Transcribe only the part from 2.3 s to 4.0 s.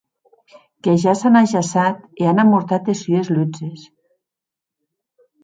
an amortat es sues lutzes.